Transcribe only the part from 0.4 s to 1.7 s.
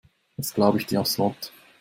glaube ich dir aufs Wort.